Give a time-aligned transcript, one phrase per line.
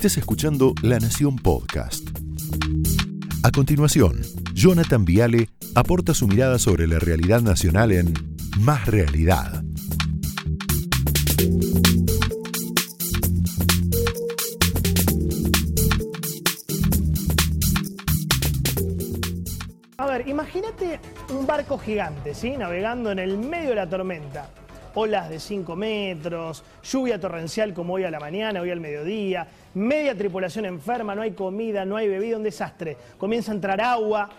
[0.00, 2.08] estés escuchando La Nación Podcast.
[3.42, 4.22] A continuación,
[4.54, 8.14] Jonathan Viale aporta su mirada sobre la realidad nacional en
[8.60, 9.62] Más Realidad.
[19.98, 20.98] A ver, imagínate
[21.28, 22.56] un barco gigante, ¿sí?
[22.56, 24.48] Navegando en el medio de la tormenta.
[24.94, 30.16] Olas de 5 metros, lluvia torrencial como hoy a la mañana, hoy al mediodía, media
[30.16, 32.96] tripulación enferma, no hay comida, no hay bebida, un desastre.
[33.18, 34.30] Comienza a entrar agua.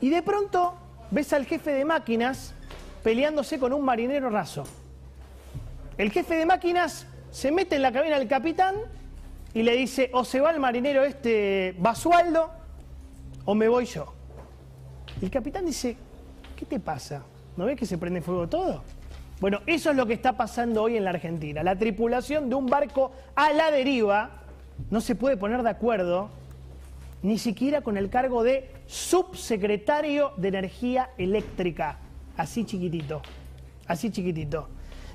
[0.00, 0.74] Y de pronto
[1.10, 2.54] ves al jefe de máquinas
[3.02, 4.64] peleándose con un marinero raso.
[5.98, 8.76] El jefe de máquinas se mete en la cabina del capitán
[9.54, 12.50] y le dice, o se va el marinero este Basualdo
[13.44, 14.12] o me voy yo.
[15.20, 15.96] El capitán dice,
[16.56, 17.22] ¿qué te pasa?
[17.56, 18.82] ¿No ves que se prende fuego todo?
[19.40, 21.62] Bueno, eso es lo que está pasando hoy en la Argentina.
[21.62, 24.30] La tripulación de un barco a la deriva
[24.90, 26.30] no se puede poner de acuerdo
[27.22, 31.98] ni siquiera con el cargo de subsecretario de Energía Eléctrica.
[32.36, 33.22] Así chiquitito,
[33.86, 34.68] así chiquitito.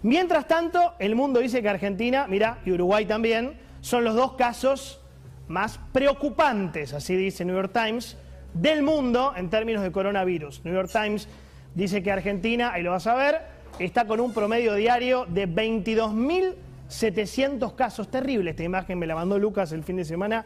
[0.04, 5.02] Mientras tanto, el mundo dice que Argentina, mira, y Uruguay también, son los dos casos
[5.48, 8.18] más preocupantes, así dice New York Times,
[8.54, 10.64] del mundo en términos de coronavirus.
[10.66, 11.28] New York Times
[11.76, 13.42] dice que Argentina, ahí lo vas a ver,
[13.86, 18.09] está con un promedio diario de 22.700 casos.
[18.09, 20.45] Terrible esta imagen, me la mandó Lucas el fin de semana.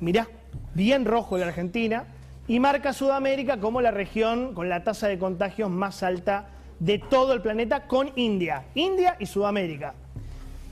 [0.00, 0.28] Mirá,
[0.74, 2.06] bien rojo de Argentina.
[2.48, 6.48] Y marca Sudamérica como la región con la tasa de contagios más alta
[6.80, 8.64] de todo el planeta con India.
[8.74, 9.94] India y Sudamérica.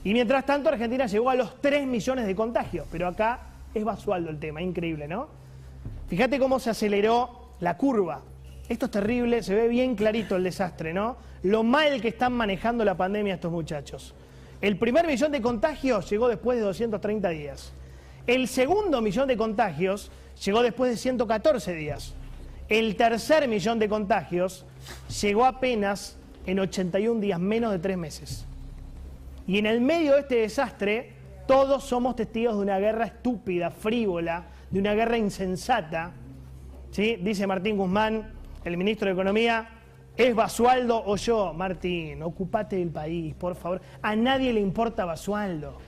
[0.04, 2.86] Y mientras tanto Argentina llegó a los 3 millones de contagios.
[2.90, 3.40] Pero acá
[3.74, 5.28] es basualdo el tema, increíble, ¿no?
[6.08, 8.22] Fíjate cómo se aceleró la curva.
[8.68, 11.16] Esto es terrible, se ve bien clarito el desastre, ¿no?
[11.42, 14.14] Lo mal que están manejando la pandemia estos muchachos.
[14.60, 17.72] El primer millón de contagios llegó después de 230 días.
[18.26, 20.10] El segundo millón de contagios
[20.44, 22.14] llegó después de 114 días.
[22.68, 24.66] El tercer millón de contagios
[25.22, 28.46] llegó apenas en 81 días, menos de tres meses.
[29.46, 31.12] Y en el medio de este desastre,
[31.46, 36.12] todos somos testigos de una guerra estúpida, frívola, de una guerra insensata.
[36.90, 37.16] ¿Sí?
[37.22, 38.37] Dice Martín Guzmán,
[38.68, 39.68] el ministro de Economía,
[40.16, 41.52] ¿es Basualdo o yo?
[41.52, 43.80] Martín, ocupate del país, por favor.
[44.02, 45.78] A nadie le importa Basualdo.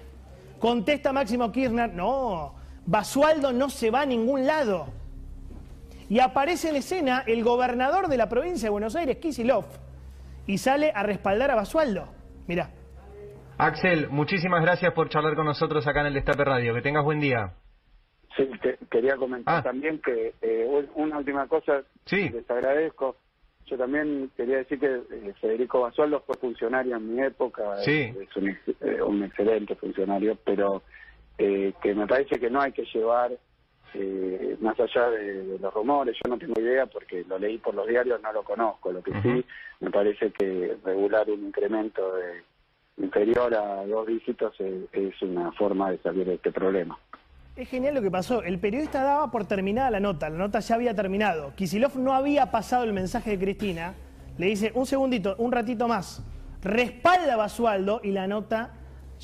[0.58, 2.54] Contesta Máximo Kirchner, no,
[2.86, 4.88] Basualdo no se va a ningún lado.
[6.08, 9.64] Y aparece en escena el gobernador de la provincia de Buenos Aires, Kisilov,
[10.46, 12.08] y sale a respaldar a Basualdo.
[12.48, 12.70] Mirá.
[13.58, 16.74] Axel, muchísimas gracias por charlar con nosotros acá en el Destape Radio.
[16.74, 17.52] Que tengas buen día.
[18.36, 19.62] Sí, te- quería comentar Ah.
[19.62, 22.28] también que eh, una última cosa, Sí.
[22.30, 23.16] les agradezco.
[23.66, 28.12] Yo también quería decir que eh, Federico Basualdo fue funcionario en mi época, Sí.
[28.20, 28.48] es, un,
[28.80, 30.82] eh, un excelente funcionario, pero
[31.38, 33.32] eh, que me parece que no hay que llevar
[33.94, 37.74] eh, más allá de, de los rumores, yo no tengo idea porque lo leí por
[37.74, 39.44] los diarios, no lo conozco, lo que sí
[39.80, 42.42] me parece que regular un incremento de
[42.98, 46.98] inferior a dos dígitos es, es una forma de salir de este problema.
[47.56, 48.42] Es genial lo que pasó.
[48.42, 50.30] El periodista daba por terminada la nota.
[50.30, 51.52] La nota ya había terminado.
[51.56, 53.94] Kisilov no había pasado el mensaje de Cristina.
[54.38, 56.22] Le dice, un segundito, un ratito más.
[56.62, 58.74] Respalda a Basualdo y la nota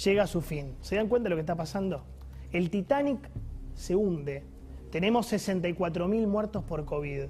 [0.04, 0.74] llega a su fin.
[0.80, 2.04] ¿Se dan cuenta de lo que está pasando?
[2.52, 3.30] El Titanic
[3.74, 4.44] se hunde.
[4.90, 7.24] Tenemos 64.000 muertos por COVID.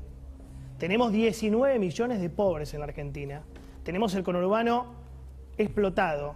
[0.79, 3.43] Tenemos 19 millones de pobres en la Argentina.
[3.83, 4.95] Tenemos el conurbano
[5.59, 6.35] explotado.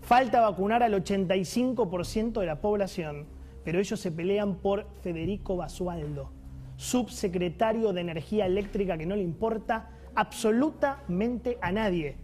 [0.00, 3.26] Falta vacunar al 85% de la población,
[3.64, 6.30] pero ellos se pelean por Federico Basualdo,
[6.76, 12.16] subsecretario de Energía Eléctrica que no le importa absolutamente a nadie.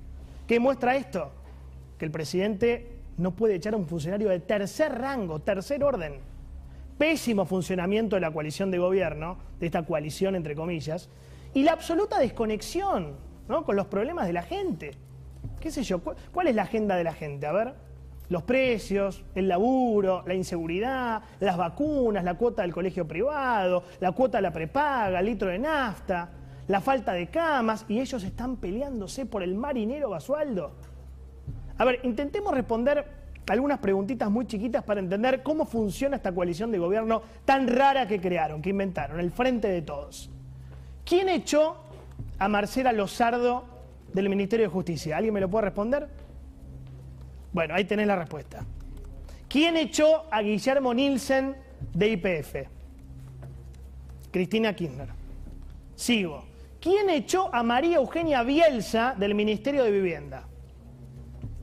[0.46, 1.30] ¿Qué muestra esto?
[1.98, 6.14] Que el presidente no puede echar a un funcionario de tercer rango, tercer orden.
[6.98, 11.08] Pésimo funcionamiento de la coalición de gobierno, de esta coalición entre comillas,
[11.54, 13.14] y la absoluta desconexión
[13.48, 13.64] ¿no?
[13.64, 14.92] con los problemas de la gente.
[15.60, 16.00] ¿Qué sé yo?
[16.02, 17.46] ¿Cu- ¿Cuál es la agenda de la gente?
[17.46, 17.74] A ver,
[18.28, 24.38] los precios, el laburo, la inseguridad, las vacunas, la cuota del colegio privado, la cuota
[24.38, 26.30] de la prepaga, el litro de nafta,
[26.68, 30.72] la falta de camas, y ellos están peleándose por el marinero Basualdo.
[31.78, 33.04] A ver, intentemos responder
[33.48, 38.20] algunas preguntitas muy chiquitas para entender cómo funciona esta coalición de gobierno tan rara que
[38.20, 40.30] crearon, que inventaron, el frente de todos.
[41.04, 41.76] ¿Quién echó
[42.38, 43.64] a Marcela Lozardo
[44.12, 45.16] del Ministerio de Justicia?
[45.16, 46.08] ¿Alguien me lo puede responder?
[47.56, 48.66] Bueno, ahí tenés la respuesta.
[49.48, 51.56] ¿Quién echó a Guillermo Nielsen
[51.94, 52.54] de IPF?
[54.30, 55.08] Cristina Kirchner.
[55.94, 56.44] Sigo.
[56.82, 60.42] ¿Quién echó a María Eugenia Bielsa del Ministerio de Vivienda?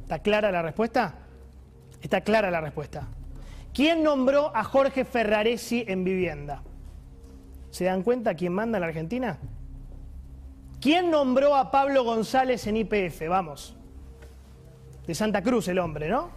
[0.01, 1.13] ¿Está clara la respuesta?
[2.01, 3.07] Está clara la respuesta.
[3.71, 6.63] ¿Quién nombró a Jorge Ferraresi en vivienda?
[7.69, 9.37] ¿Se dan cuenta quién manda en la Argentina?
[10.81, 13.29] ¿Quién nombró a Pablo González en IPF?
[13.29, 13.75] Vamos.
[15.05, 16.29] De Santa Cruz el hombre, ¿no?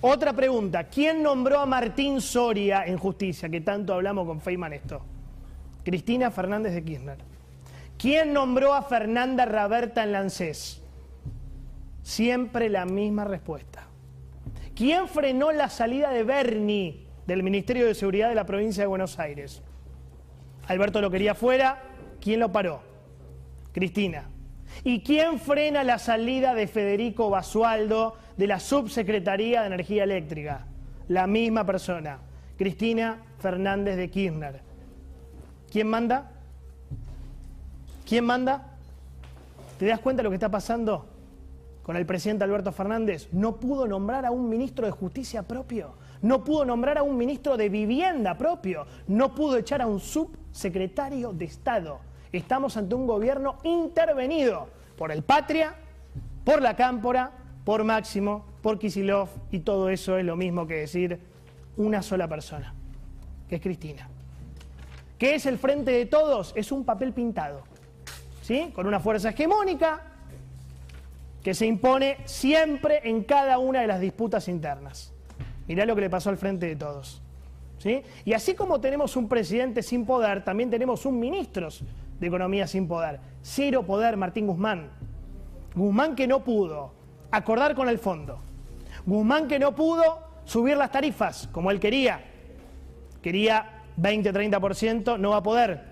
[0.00, 0.84] Otra pregunta.
[0.84, 3.48] ¿Quién nombró a Martín Soria en justicia?
[3.48, 5.00] Que tanto hablamos con Feynman esto.
[5.84, 7.18] Cristina Fernández de Kirchner.
[7.96, 10.82] ¿Quién nombró a Fernanda Raberta en Lancés?
[12.02, 13.86] Siempre la misma respuesta.
[14.74, 19.20] ¿Quién frenó la salida de Berni del Ministerio de Seguridad de la provincia de Buenos
[19.20, 19.62] Aires?
[20.66, 21.80] Alberto lo quería fuera.
[22.20, 22.82] ¿Quién lo paró?
[23.72, 24.31] Cristina.
[24.84, 30.66] ¿Y quién frena la salida de Federico Basualdo de la Subsecretaría de Energía Eléctrica?
[31.08, 32.18] La misma persona,
[32.56, 34.60] Cristina Fernández de Kirchner.
[35.70, 36.30] ¿Quién manda?
[38.08, 38.72] ¿Quién manda?
[39.78, 41.06] ¿Te das cuenta de lo que está pasando
[41.82, 43.28] con el presidente Alberto Fernández?
[43.32, 47.56] No pudo nombrar a un ministro de justicia propio, no pudo nombrar a un ministro
[47.56, 52.00] de vivienda propio, no pudo echar a un subsecretario de Estado
[52.32, 55.74] estamos ante un gobierno intervenido por el Patria,
[56.44, 57.32] por la Cámpora,
[57.64, 61.20] por Máximo, por Kisilov, y todo eso es lo mismo que decir
[61.76, 62.74] una sola persona,
[63.48, 64.08] que es Cristina.
[65.18, 66.52] ¿Qué es el frente de todos?
[66.56, 67.62] Es un papel pintado,
[68.42, 68.72] ¿sí?
[68.74, 70.02] Con una fuerza hegemónica
[71.42, 75.12] que se impone siempre en cada una de las disputas internas.
[75.66, 77.20] Mirá lo que le pasó al frente de todos.
[77.78, 78.02] ¿sí?
[78.24, 81.82] Y así como tenemos un presidente sin poder, también tenemos un ministros
[82.22, 83.18] de economía sin poder.
[83.42, 84.90] Cero poder, Martín Guzmán.
[85.74, 86.94] Guzmán que no pudo
[87.32, 88.38] acordar con el fondo.
[89.04, 92.24] Guzmán que no pudo subir las tarifas como él quería.
[93.20, 95.82] Quería 20-30%, no va a poder.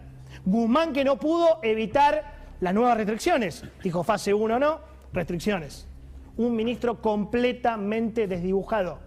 [0.45, 3.65] Guzmán que no pudo evitar las nuevas restricciones.
[3.83, 4.81] Dijo fase 1 no,
[5.13, 5.89] restricciones.
[6.37, 9.01] Un ministro completamente desdibujado,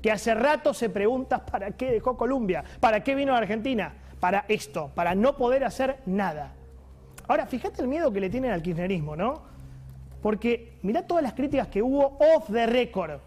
[0.00, 4.46] que hace rato se pregunta para qué dejó Colombia, para qué vino a Argentina para
[4.48, 6.54] esto, para no poder hacer nada.
[7.28, 9.42] Ahora, fíjate el miedo que le tienen al kirchnerismo, ¿no?
[10.22, 13.20] Porque mirá todas las críticas que hubo off the record.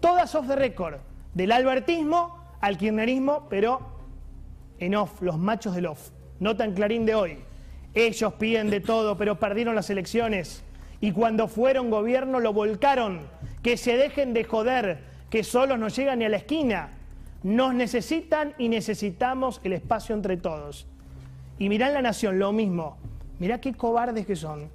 [0.00, 0.96] Todas off the record.
[1.32, 3.80] Del albertismo al kirchnerismo, pero
[4.78, 6.10] en off, los machos del off.
[6.40, 7.38] Nota en Clarín de hoy.
[7.94, 10.62] Ellos piden de todo, pero perdieron las elecciones.
[11.00, 13.22] Y cuando fueron gobierno lo volcaron.
[13.62, 16.98] Que se dejen de joder, que solos no llegan ni a la esquina.
[17.42, 20.86] Nos necesitan y necesitamos el espacio entre todos.
[21.58, 22.96] Y mirá en la nación lo mismo.
[23.40, 24.70] Mirá qué cobardes que son,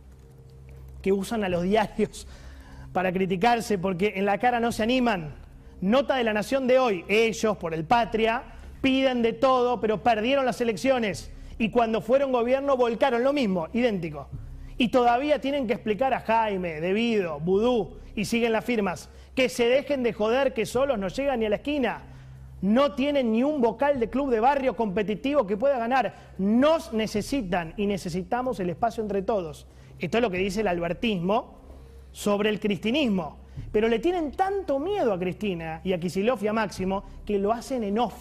[1.02, 2.28] que usan a los diarios
[2.92, 5.36] para criticarse porque en la cara no se animan.
[5.80, 8.44] Nota de la nación de hoy, ellos por el patria
[8.82, 14.28] piden de todo, pero perdieron las elecciones y cuando fueron gobierno volcaron lo mismo, idéntico.
[14.78, 19.68] Y todavía tienen que explicar a Jaime, Debido, Vudú y siguen las firmas, que se
[19.68, 22.17] dejen de joder que solos no llegan ni a la esquina
[22.62, 26.34] no tienen ni un vocal de club de barrio competitivo que pueda ganar.
[26.38, 29.68] Nos necesitan y necesitamos el espacio entre todos.
[30.00, 31.58] Esto es lo que dice el albertismo
[32.12, 33.38] sobre el cristinismo.
[33.72, 37.52] Pero le tienen tanto miedo a Cristina y a Kisilov y a Máximo que lo
[37.52, 38.16] hacen en off,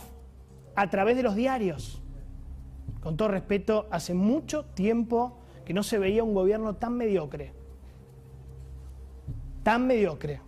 [0.74, 2.02] a través de los diarios.
[3.00, 7.52] Con todo respeto, hace mucho tiempo que no se veía un gobierno tan mediocre.
[9.62, 10.40] Tan mediocre.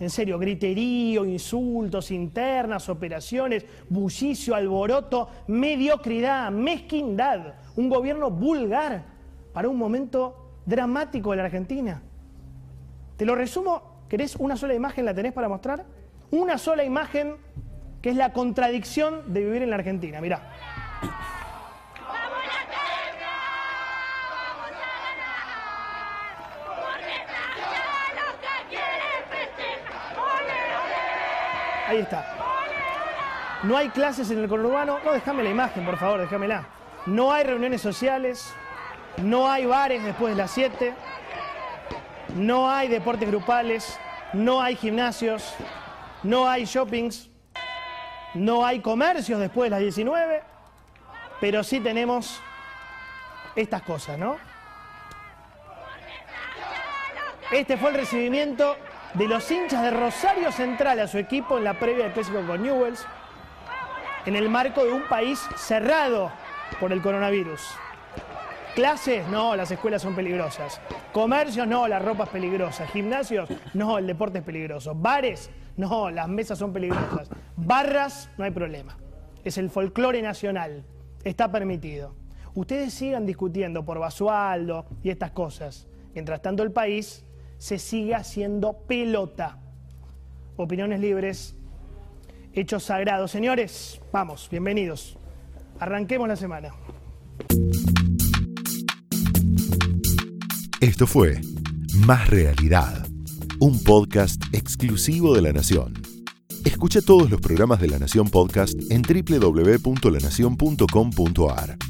[0.00, 7.54] En serio, griterío, insultos, internas, operaciones, bullicio, alboroto, mediocridad, mezquindad.
[7.76, 9.04] Un gobierno vulgar
[9.52, 12.02] para un momento dramático de la Argentina.
[13.18, 15.04] Te lo resumo, ¿querés una sola imagen?
[15.04, 15.84] ¿La tenés para mostrar?
[16.30, 17.34] Una sola imagen
[18.00, 20.22] que es la contradicción de vivir en la Argentina.
[20.22, 20.50] Mirá.
[31.90, 32.24] Ahí está.
[33.64, 35.00] No hay clases en el conurbano.
[35.04, 36.68] No, déjame la imagen, por favor, déjamela.
[37.06, 38.54] No hay reuniones sociales.
[39.16, 40.94] No hay bares después de las 7.
[42.36, 43.98] No hay deportes grupales.
[44.32, 45.52] No hay gimnasios.
[46.22, 47.28] No hay shoppings.
[48.34, 50.44] No hay comercios después de las 19.
[51.40, 52.40] Pero sí tenemos
[53.56, 54.38] estas cosas, ¿no?
[57.50, 58.76] Este fue el recibimiento
[59.14, 62.62] de los hinchas de Rosario Central a su equipo en la previa del clásico con
[62.62, 63.04] Newells,
[64.26, 66.30] en el marco de un país cerrado
[66.78, 67.60] por el coronavirus.
[68.74, 70.80] Clases, no, las escuelas son peligrosas.
[71.12, 72.86] Comercios, no, la ropa es peligrosa.
[72.86, 74.94] Gimnasios, no, el deporte es peligroso.
[74.94, 77.28] Bares, no, las mesas son peligrosas.
[77.56, 78.96] Barras, no hay problema.
[79.42, 80.84] Es el folclore nacional.
[81.24, 82.14] Está permitido.
[82.54, 85.88] Ustedes sigan discutiendo por Basualdo y estas cosas.
[86.14, 87.24] Mientras tanto, el país
[87.60, 89.58] se sigue haciendo pelota.
[90.56, 91.54] Opiniones libres.
[92.52, 93.30] hechos sagrados.
[93.30, 95.16] Señores, vamos, bienvenidos.
[95.78, 96.72] Arranquemos la semana.
[100.80, 101.40] Esto fue
[102.06, 103.06] Más Realidad,
[103.60, 105.92] un podcast exclusivo de La Nación.
[106.64, 111.89] Escucha todos los programas de La Nación Podcast en www.lanacion.com.ar.